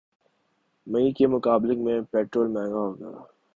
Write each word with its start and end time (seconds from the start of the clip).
مئی 0.87 1.11
کے 1.17 1.25
مقابلے 1.27 1.75
میں 1.83 1.99
پٹرول 2.11 2.47
مہنگا 2.47 2.79
ہوگیا 2.79 3.09